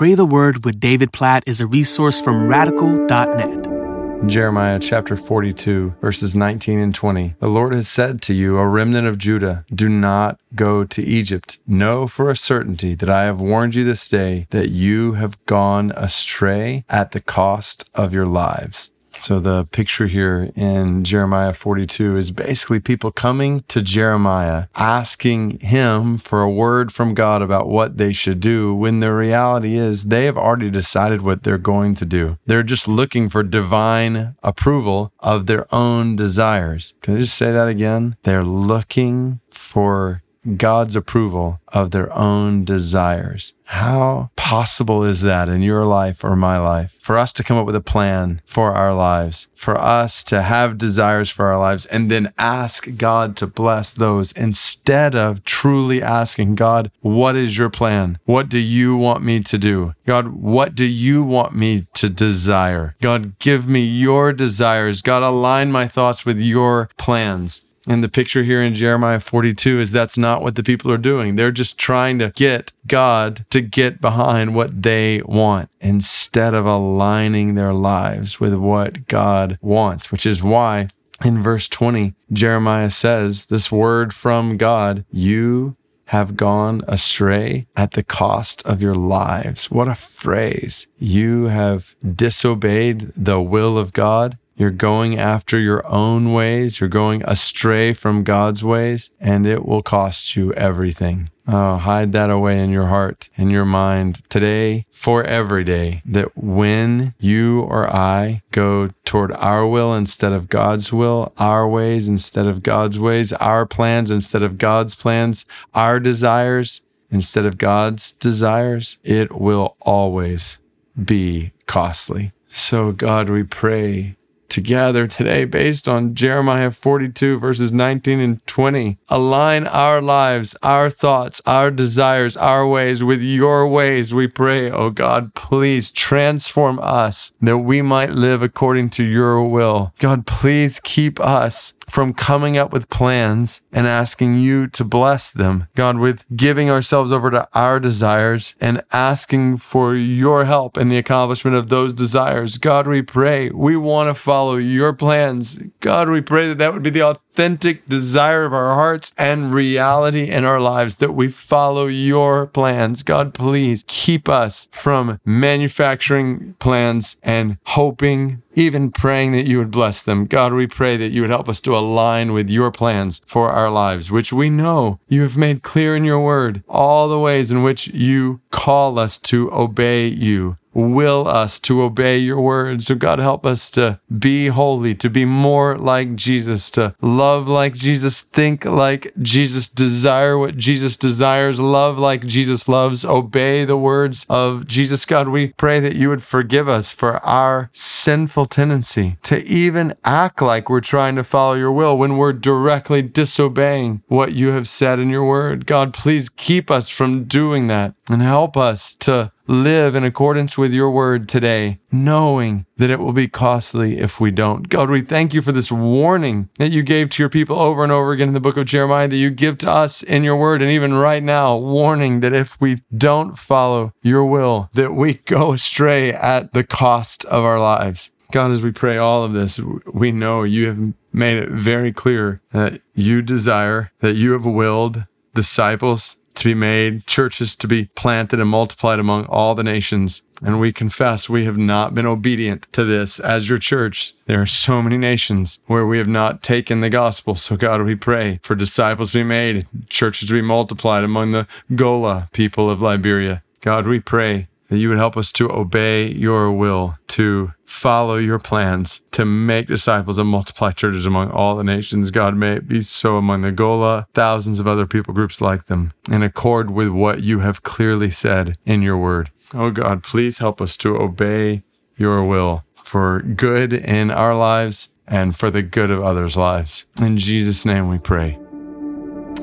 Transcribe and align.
Pray 0.00 0.14
the 0.14 0.24
Word 0.24 0.64
with 0.64 0.80
David 0.80 1.12
Platt 1.12 1.42
is 1.46 1.60
a 1.60 1.66
resource 1.66 2.22
from 2.22 2.48
radical.net. 2.48 4.26
Jeremiah 4.26 4.78
chapter 4.78 5.14
42, 5.14 5.96
verses 6.00 6.34
19 6.34 6.78
and 6.78 6.94
20. 6.94 7.34
The 7.38 7.48
Lord 7.48 7.74
has 7.74 7.86
said 7.86 8.22
to 8.22 8.32
you, 8.32 8.56
a 8.56 8.66
remnant 8.66 9.06
of 9.06 9.18
Judah, 9.18 9.66
do 9.68 9.90
not 9.90 10.40
go 10.54 10.84
to 10.84 11.02
Egypt. 11.02 11.58
Know 11.66 12.06
for 12.06 12.30
a 12.30 12.34
certainty 12.34 12.94
that 12.94 13.10
I 13.10 13.24
have 13.24 13.42
warned 13.42 13.74
you 13.74 13.84
this 13.84 14.08
day 14.08 14.46
that 14.48 14.70
you 14.70 15.12
have 15.20 15.44
gone 15.44 15.92
astray 15.94 16.86
at 16.88 17.10
the 17.10 17.20
cost 17.20 17.86
of 17.94 18.14
your 18.14 18.24
lives. 18.24 18.90
So 19.22 19.38
the 19.38 19.66
picture 19.66 20.06
here 20.06 20.50
in 20.56 21.04
Jeremiah 21.04 21.52
42 21.52 22.16
is 22.16 22.30
basically 22.30 22.80
people 22.80 23.12
coming 23.12 23.60
to 23.68 23.82
Jeremiah 23.82 24.66
asking 24.76 25.60
him 25.60 26.16
for 26.16 26.40
a 26.40 26.50
word 26.50 26.92
from 26.92 27.14
God 27.14 27.42
about 27.42 27.68
what 27.68 27.98
they 27.98 28.12
should 28.12 28.40
do 28.40 28.74
when 28.74 29.00
the 29.00 29.12
reality 29.12 29.74
is 29.74 30.04
they 30.04 30.24
have 30.24 30.38
already 30.38 30.70
decided 30.70 31.22
what 31.22 31.42
they're 31.42 31.58
going 31.58 31.94
to 31.96 32.06
do. 32.06 32.38
They're 32.46 32.62
just 32.62 32.88
looking 32.88 33.28
for 33.28 33.42
divine 33.42 34.36
approval 34.42 35.12
of 35.20 35.46
their 35.46 35.66
own 35.72 36.16
desires. 36.16 36.94
Can 37.02 37.16
I 37.16 37.20
just 37.20 37.36
say 37.36 37.52
that 37.52 37.68
again? 37.68 38.16
They're 38.22 38.44
looking 38.44 39.40
for 39.50 40.22
God's 40.56 40.96
approval 40.96 41.60
of 41.68 41.90
their 41.90 42.12
own 42.16 42.64
desires. 42.64 43.54
How 43.64 44.30
possible 44.36 45.04
is 45.04 45.20
that 45.20 45.48
in 45.48 45.62
your 45.62 45.84
life 45.84 46.24
or 46.24 46.34
my 46.34 46.58
life? 46.58 46.98
For 47.00 47.18
us 47.18 47.32
to 47.34 47.44
come 47.44 47.56
up 47.56 47.66
with 47.66 47.76
a 47.76 47.80
plan 47.80 48.40
for 48.44 48.72
our 48.72 48.94
lives, 48.94 49.48
for 49.54 49.78
us 49.78 50.24
to 50.24 50.42
have 50.42 50.78
desires 50.78 51.30
for 51.30 51.46
our 51.46 51.58
lives, 51.58 51.86
and 51.86 52.10
then 52.10 52.32
ask 52.38 52.96
God 52.96 53.36
to 53.36 53.46
bless 53.46 53.92
those 53.92 54.32
instead 54.32 55.14
of 55.14 55.44
truly 55.44 56.02
asking 56.02 56.54
God, 56.54 56.90
What 57.00 57.36
is 57.36 57.58
your 57.58 57.70
plan? 57.70 58.18
What 58.24 58.48
do 58.48 58.58
you 58.58 58.96
want 58.96 59.22
me 59.22 59.40
to 59.40 59.58
do? 59.58 59.94
God, 60.06 60.28
what 60.28 60.74
do 60.74 60.84
you 60.84 61.22
want 61.22 61.54
me 61.54 61.86
to 61.94 62.08
desire? 62.08 62.96
God, 63.00 63.38
give 63.38 63.68
me 63.68 63.80
your 63.80 64.32
desires. 64.32 65.02
God, 65.02 65.22
align 65.22 65.70
my 65.70 65.86
thoughts 65.86 66.24
with 66.24 66.40
your 66.40 66.88
plans. 66.96 67.69
And 67.90 68.04
the 68.04 68.08
picture 68.08 68.44
here 68.44 68.62
in 68.62 68.74
Jeremiah 68.74 69.18
42 69.18 69.80
is 69.80 69.90
that's 69.90 70.16
not 70.16 70.42
what 70.42 70.54
the 70.54 70.62
people 70.62 70.92
are 70.92 70.96
doing. 70.96 71.34
They're 71.34 71.50
just 71.50 71.76
trying 71.76 72.20
to 72.20 72.30
get 72.36 72.70
God 72.86 73.44
to 73.50 73.60
get 73.60 74.00
behind 74.00 74.54
what 74.54 74.84
they 74.84 75.22
want 75.22 75.70
instead 75.80 76.54
of 76.54 76.66
aligning 76.66 77.56
their 77.56 77.74
lives 77.74 78.38
with 78.38 78.54
what 78.54 79.08
God 79.08 79.58
wants, 79.60 80.12
which 80.12 80.24
is 80.24 80.40
why 80.40 80.86
in 81.24 81.42
verse 81.42 81.66
20, 81.66 82.14
Jeremiah 82.32 82.90
says 82.90 83.46
this 83.46 83.72
word 83.72 84.14
from 84.14 84.56
God, 84.56 85.04
you 85.10 85.76
have 86.06 86.36
gone 86.36 86.82
astray 86.86 87.66
at 87.76 87.92
the 87.92 88.04
cost 88.04 88.64
of 88.64 88.80
your 88.80 88.94
lives. 88.94 89.68
What 89.68 89.88
a 89.88 89.96
phrase. 89.96 90.86
You 90.96 91.46
have 91.46 91.96
disobeyed 92.04 93.10
the 93.16 93.40
will 93.40 93.76
of 93.76 93.92
God 93.92 94.38
you're 94.60 94.70
going 94.70 95.18
after 95.18 95.58
your 95.58 95.82
own 95.86 96.34
ways. 96.34 96.80
You're 96.80 96.90
going 96.90 97.22
astray 97.24 97.94
from 97.94 98.24
God's 98.24 98.62
ways, 98.62 99.08
and 99.18 99.46
it 99.46 99.64
will 99.64 99.80
cost 99.80 100.36
you 100.36 100.52
everything. 100.52 101.30
Oh, 101.48 101.78
hide 101.78 102.12
that 102.12 102.28
away 102.28 102.62
in 102.62 102.68
your 102.68 102.88
heart, 102.88 103.30
in 103.36 103.48
your 103.48 103.64
mind 103.64 104.22
today, 104.28 104.84
for 104.90 105.24
every 105.24 105.64
day, 105.64 106.02
that 106.04 106.36
when 106.36 107.14
you 107.18 107.62
or 107.62 107.88
I 107.88 108.42
go 108.50 108.90
toward 109.06 109.32
our 109.32 109.66
will 109.66 109.94
instead 109.94 110.34
of 110.34 110.50
God's 110.50 110.92
will, 110.92 111.32
our 111.38 111.66
ways 111.66 112.06
instead 112.06 112.44
of 112.44 112.62
God's 112.62 112.98
ways, 112.98 113.32
our 113.32 113.64
plans 113.64 114.10
instead 114.10 114.42
of 114.42 114.58
God's 114.58 114.94
plans, 114.94 115.46
our 115.72 115.98
desires 115.98 116.82
instead 117.10 117.46
of 117.46 117.56
God's 117.56 118.12
desires, 118.12 118.98
it 119.02 119.40
will 119.40 119.78
always 119.80 120.58
be 121.02 121.52
costly. 121.64 122.32
So, 122.46 122.92
God, 122.92 123.30
we 123.30 123.42
pray 123.42 124.16
together 124.50 125.06
today 125.06 125.44
based 125.44 125.88
on 125.88 126.14
Jeremiah 126.14 126.70
42, 126.70 127.38
verses 127.38 127.72
19 127.72 128.20
and 128.20 128.46
20. 128.46 128.98
Align 129.08 129.66
our 129.66 130.02
lives, 130.02 130.56
our 130.62 130.90
thoughts, 130.90 131.40
our 131.46 131.70
desires, 131.70 132.36
our 132.36 132.66
ways 132.66 133.02
with 133.02 133.22
your 133.22 133.66
ways, 133.68 134.12
we 134.12 134.28
pray. 134.28 134.70
Oh 134.70 134.90
God, 134.90 135.34
please 135.34 135.90
transform 135.90 136.78
us 136.82 137.32
that 137.40 137.58
we 137.58 137.82
might 137.82 138.10
live 138.10 138.42
according 138.42 138.90
to 138.90 139.04
your 139.04 139.42
will. 139.44 139.92
God, 139.98 140.26
please 140.26 140.80
keep 140.80 141.20
us 141.20 141.74
from 141.90 142.14
coming 142.14 142.56
up 142.56 142.72
with 142.72 142.88
plans 142.88 143.62
and 143.72 143.86
asking 143.86 144.36
you 144.36 144.68
to 144.68 144.84
bless 144.84 145.32
them. 145.32 145.66
God, 145.74 145.98
with 145.98 146.24
giving 146.34 146.70
ourselves 146.70 147.10
over 147.10 147.30
to 147.32 147.48
our 147.52 147.80
desires 147.80 148.54
and 148.60 148.80
asking 148.92 149.56
for 149.56 149.96
your 149.96 150.44
help 150.44 150.78
in 150.78 150.88
the 150.88 150.98
accomplishment 150.98 151.56
of 151.56 151.68
those 151.68 151.92
desires. 151.92 152.58
God, 152.58 152.86
we 152.86 153.02
pray 153.02 153.50
we 153.50 153.76
want 153.76 154.08
to 154.08 154.14
follow 154.14 154.56
your 154.56 154.92
plans. 154.92 155.56
God, 155.80 156.08
we 156.08 156.20
pray 156.20 156.46
that 156.48 156.58
that 156.58 156.72
would 156.72 156.84
be 156.84 156.90
the 156.90 157.02
authentic 157.30 157.86
desire 157.86 158.44
of 158.44 158.52
our 158.52 158.74
hearts 158.74 159.14
and 159.16 159.54
reality 159.54 160.28
in 160.28 160.44
our 160.44 160.60
lives 160.60 160.96
that 160.96 161.14
we 161.14 161.28
follow 161.28 161.86
your 161.86 162.46
plans. 162.46 163.02
God, 163.02 163.34
please 163.34 163.84
keep 163.86 164.28
us 164.28 164.68
from 164.72 165.20
manufacturing 165.24 166.54
plans 166.58 167.16
and 167.22 167.56
hoping, 167.66 168.42
even 168.54 168.90
praying 168.90 169.30
that 169.32 169.46
you 169.46 169.58
would 169.58 169.70
bless 169.70 170.02
them. 170.02 170.26
God, 170.26 170.52
we 170.52 170.66
pray 170.66 170.96
that 170.96 171.12
you 171.12 171.20
would 171.22 171.30
help 171.30 171.48
us 171.48 171.60
to 171.62 171.76
align 171.76 172.32
with 172.32 172.50
your 172.50 172.72
plans 172.72 173.22
for 173.24 173.50
our 173.50 173.70
lives, 173.70 174.10
which 174.10 174.32
we 174.32 174.50
know 174.50 174.98
you 175.06 175.22
have 175.22 175.36
made 175.36 175.62
clear 175.62 175.94
in 175.94 176.04
your 176.04 176.20
word, 176.20 176.64
all 176.68 177.08
the 177.08 177.20
ways 177.20 177.52
in 177.52 177.62
which 177.62 177.86
you 177.88 178.40
call 178.50 178.98
us 178.98 179.18
to 179.18 179.50
obey 179.52 180.08
you 180.08 180.56
will 180.72 181.26
us 181.26 181.58
to 181.60 181.82
obey 181.82 182.18
your 182.18 182.40
word. 182.40 182.82
So, 182.82 182.94
God, 182.94 183.18
help 183.18 183.44
us 183.44 183.70
to 183.72 184.00
be 184.16 184.48
holy, 184.48 184.94
to 184.96 185.10
be 185.10 185.24
more 185.24 185.76
like 185.76 186.14
Jesus, 186.14 186.70
to 186.72 186.94
love 187.00 187.48
like 187.48 187.74
Jesus, 187.74 188.20
think 188.20 188.64
like 188.64 189.12
Jesus, 189.20 189.68
desire 189.68 190.38
what 190.38 190.56
Jesus 190.56 190.96
desires, 190.96 191.58
love 191.58 191.98
like 191.98 192.26
Jesus 192.26 192.68
loves, 192.68 193.04
obey 193.04 193.64
the 193.64 193.76
words 193.76 194.26
of 194.28 194.66
Jesus. 194.66 195.04
God, 195.06 195.28
we 195.28 195.48
pray 195.56 195.80
that 195.80 195.96
you 195.96 196.08
would 196.08 196.22
forgive 196.22 196.68
us 196.68 196.92
for 196.92 197.16
our 197.18 197.70
sinful 197.72 198.46
tendency 198.46 199.16
to 199.22 199.42
even 199.44 199.94
act 200.04 200.40
like 200.40 200.70
we're 200.70 200.80
trying 200.80 201.16
to 201.16 201.24
follow 201.24 201.54
your 201.54 201.72
will 201.72 201.96
when 201.96 202.16
we're 202.16 202.32
directly 202.32 203.02
disobeying 203.02 204.02
what 204.08 204.34
you 204.34 204.48
have 204.48 204.68
said 204.68 204.98
in 204.98 205.10
your 205.10 205.24
word. 205.24 205.66
God, 205.66 205.92
please 205.92 206.28
keep 206.28 206.70
us 206.70 206.88
from 206.88 207.24
doing 207.24 207.66
that 207.66 207.94
and 208.08 208.22
help 208.22 208.56
us 208.56 208.94
to 208.94 209.32
live 209.50 209.96
in 209.96 210.04
accordance 210.04 210.56
with 210.56 210.72
your 210.72 210.88
word 210.88 211.28
today, 211.28 211.80
knowing 211.90 212.64
that 212.76 212.88
it 212.88 213.00
will 213.00 213.12
be 213.12 213.26
costly 213.26 213.98
if 213.98 214.20
we 214.20 214.30
don't. 214.30 214.68
God, 214.68 214.88
we 214.88 215.00
thank 215.00 215.34
you 215.34 215.42
for 215.42 215.50
this 215.50 215.72
warning 215.72 216.48
that 216.58 216.70
you 216.70 216.84
gave 216.84 217.10
to 217.10 217.22
your 217.22 217.28
people 217.28 217.58
over 217.58 217.82
and 217.82 217.90
over 217.90 218.12
again 218.12 218.28
in 218.28 218.34
the 218.34 218.40
book 218.40 218.56
of 218.56 218.66
Jeremiah, 218.66 219.08
that 219.08 219.16
you 219.16 219.28
give 219.30 219.58
to 219.58 219.70
us 219.70 220.04
in 220.04 220.22
your 220.22 220.36
word, 220.36 220.62
and 220.62 220.70
even 220.70 220.94
right 220.94 221.22
now, 221.22 221.58
warning 221.58 222.20
that 222.20 222.32
if 222.32 222.60
we 222.60 222.82
don't 222.96 223.36
follow 223.36 223.92
your 224.02 224.24
will, 224.24 224.70
that 224.74 224.92
we 224.92 225.14
go 225.24 225.52
astray 225.52 226.12
at 226.12 226.52
the 226.52 226.62
cost 226.62 227.24
of 227.24 227.42
our 227.42 227.58
lives. 227.58 228.12
God, 228.30 228.52
as 228.52 228.62
we 228.62 228.70
pray 228.70 228.98
all 228.98 229.24
of 229.24 229.32
this, 229.32 229.58
we 229.92 230.12
know 230.12 230.44
you 230.44 230.68
have 230.68 230.94
made 231.12 231.38
it 231.38 231.48
very 231.48 231.92
clear 231.92 232.40
that 232.52 232.80
you 232.94 233.20
desire, 233.20 233.90
that 233.98 234.14
you 234.14 234.30
have 234.30 234.44
willed 234.44 235.06
disciples 235.34 236.19
to 236.34 236.44
be 236.44 236.54
made, 236.54 237.06
churches 237.06 237.56
to 237.56 237.68
be 237.68 237.90
planted 237.94 238.40
and 238.40 238.48
multiplied 238.48 238.98
among 238.98 239.26
all 239.26 239.54
the 239.54 239.64
nations. 239.64 240.22
And 240.42 240.58
we 240.58 240.72
confess 240.72 241.28
we 241.28 241.44
have 241.44 241.58
not 241.58 241.94
been 241.94 242.06
obedient 242.06 242.66
to 242.72 242.84
this 242.84 243.20
as 243.20 243.48
your 243.48 243.58
church. 243.58 244.14
There 244.24 244.40
are 244.40 244.46
so 244.46 244.80
many 244.80 244.96
nations 244.96 245.58
where 245.66 245.86
we 245.86 245.98
have 245.98 246.08
not 246.08 246.42
taken 246.42 246.80
the 246.80 246.88
gospel. 246.88 247.34
So, 247.34 247.56
God, 247.56 247.82
we 247.82 247.94
pray 247.94 248.40
for 248.42 248.54
disciples 248.54 249.12
to 249.12 249.18
be 249.18 249.24
made, 249.24 249.66
churches 249.90 250.28
to 250.28 250.34
be 250.34 250.42
multiplied 250.42 251.04
among 251.04 251.32
the 251.32 251.46
Gola 251.74 252.28
people 252.32 252.70
of 252.70 252.80
Liberia. 252.80 253.42
God, 253.60 253.86
we 253.86 254.00
pray 254.00 254.48
that 254.70 254.78
you 254.78 254.88
would 254.88 254.98
help 254.98 255.16
us 255.16 255.32
to 255.32 255.50
obey 255.50 256.06
your 256.06 256.52
will, 256.52 256.96
to 257.08 257.52
follow 257.64 258.16
your 258.16 258.38
plans, 258.38 259.02
to 259.10 259.24
make 259.24 259.66
disciples 259.66 260.16
and 260.16 260.28
multiply 260.28 260.70
churches 260.70 261.04
among 261.04 261.30
all 261.30 261.56
the 261.56 261.64
nations. 261.64 262.12
God, 262.12 262.36
may 262.36 262.54
it 262.54 262.68
be 262.68 262.82
so 262.82 263.16
among 263.16 263.42
the 263.42 263.52
Gola, 263.52 264.06
thousands 264.14 264.60
of 264.60 264.68
other 264.68 264.86
people 264.86 265.12
groups 265.12 265.40
like 265.40 265.64
them, 265.64 265.92
in 266.10 266.22
accord 266.22 266.70
with 266.70 266.88
what 266.88 267.20
you 267.22 267.40
have 267.40 267.64
clearly 267.64 268.10
said 268.10 268.56
in 268.64 268.80
your 268.80 268.96
word. 268.96 269.30
Oh 269.52 269.72
God, 269.72 270.04
please 270.04 270.38
help 270.38 270.60
us 270.60 270.76
to 270.78 270.96
obey 270.96 271.64
your 271.96 272.24
will 272.24 272.64
for 272.76 273.20
good 273.20 273.72
in 273.72 274.10
our 274.10 274.34
lives 274.34 274.88
and 275.06 275.36
for 275.36 275.50
the 275.50 275.62
good 275.62 275.90
of 275.90 276.00
others' 276.00 276.36
lives. 276.36 276.86
In 277.02 277.18
Jesus' 277.18 277.66
name 277.66 277.88
we 277.88 277.98
pray. 277.98 278.38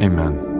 Amen. 0.00 0.55